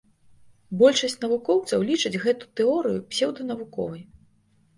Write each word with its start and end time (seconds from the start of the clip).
Большасць 0.79 1.15
навукоўцаў 1.25 1.85
лічаць 1.89 2.13
гэту 2.25 2.49
тэорыю 2.61 3.05
псеўданавуковай. 3.11 4.01